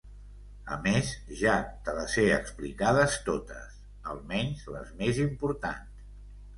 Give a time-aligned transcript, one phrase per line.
[0.75, 1.53] A més, ja
[1.89, 3.79] te les he explicades totes,
[4.17, 6.07] almenys les més importants.